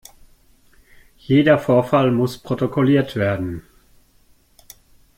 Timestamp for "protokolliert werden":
2.39-3.61